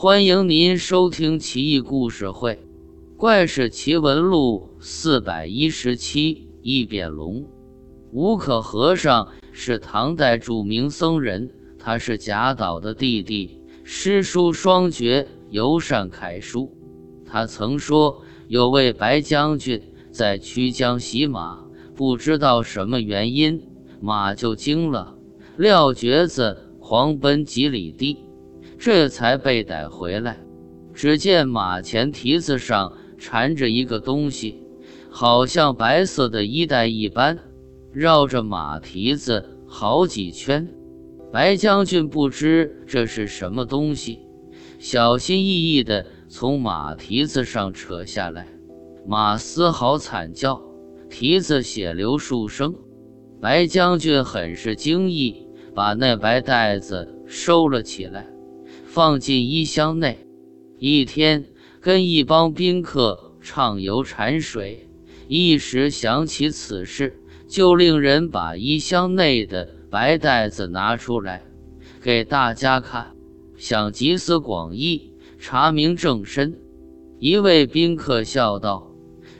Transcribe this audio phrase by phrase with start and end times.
[0.00, 2.54] 欢迎您收听《奇异故事会·
[3.16, 6.46] 怪事奇闻录》四百一十七。
[6.62, 7.44] 一扁龙，
[8.12, 11.50] 无可和尚是唐代著名僧人，
[11.80, 16.72] 他是贾岛的弟弟，诗书双绝，尤善楷书。
[17.26, 21.58] 他曾说，有位白将军在曲江洗马，
[21.96, 23.60] 不知道什么原因，
[24.00, 25.18] 马就惊了，
[25.56, 28.18] 撂蹶子狂奔几里地。
[28.78, 30.38] 这才被逮回来。
[30.94, 34.62] 只见马前蹄子上缠着一个东西，
[35.10, 37.38] 好像白色的衣带一般，
[37.92, 40.68] 绕着马蹄子好几圈。
[41.30, 44.20] 白将军不知这是什么东西，
[44.78, 48.46] 小心翼翼地从马蹄子上扯下来，
[49.06, 50.62] 马嘶嚎惨叫，
[51.10, 52.74] 蹄子血流数升。
[53.40, 58.26] 白将军很是惊异，把那白带子收了起来。
[58.98, 60.26] 放进衣箱内。
[60.76, 61.44] 一天，
[61.80, 64.88] 跟一帮宾客畅游禅水，
[65.28, 71.44] 一时想起此事，就令人把衣箱内的白袋子拿出来
[72.02, 73.14] 给大家看，
[73.56, 76.58] 想集思广益，查明正身。
[77.20, 78.90] 一位宾客笑道：“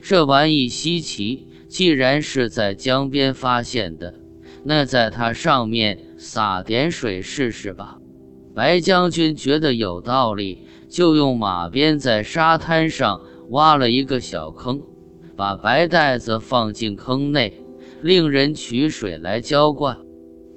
[0.01, 4.15] 这玩意稀奇，既然是在江边发现的，
[4.63, 7.98] 那在它上面撒点水试试吧。”
[8.59, 14.81] 白将军觉得有道理，就用马鞭在沙滩上挖了一个小坑，
[15.37, 17.63] 把白袋子放进坑内，
[18.01, 19.97] 令人取水来浇灌。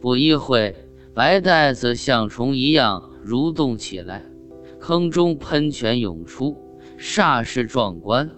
[0.01, 0.75] 不一会，
[1.15, 4.25] 白袋子像虫一样蠕动起来，
[4.81, 6.57] 坑中喷泉涌出，
[6.99, 8.29] 煞是壮观。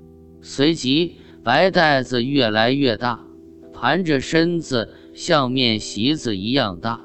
[0.42, 3.24] 随即，白袋子越来越大，
[3.72, 7.00] 盘着身子像面席子一样大，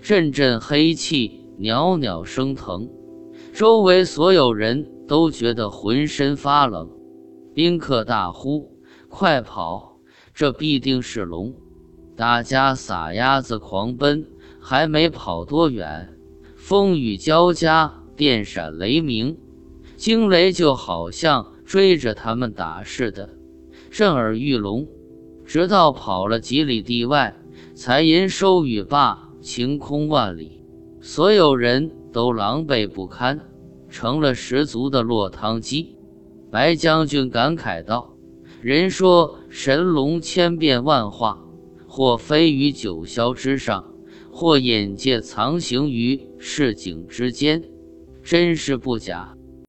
[0.00, 1.42] 阵阵黑气。
[1.58, 2.88] 袅袅升腾，
[3.52, 6.90] 周围所有人都觉得浑身发冷。
[7.54, 8.76] 宾客大呼
[9.08, 9.98] ：“快跑！
[10.34, 11.54] 这必定是龙！”
[12.14, 14.26] 大家撒丫子狂奔，
[14.60, 16.18] 还没跑多远，
[16.56, 19.38] 风雨交加，电闪雷鸣，
[19.96, 23.30] 惊雷就好像追着他们打似的，
[23.90, 24.86] 震耳欲聋。
[25.46, 27.34] 直到跑了几里地外，
[27.74, 30.60] 才因收雨罢，晴空万里。
[31.08, 33.40] 所有人都狼狈不堪，
[33.88, 35.94] 成了十足的落汤鸡。
[36.50, 38.16] 白将军感慨道
[38.60, 41.38] ：“人说神龙千变万化，
[41.86, 43.88] 或飞于九霄之上，
[44.32, 47.62] 或眼界藏行于市井之间，
[48.20, 49.36] 真是不假。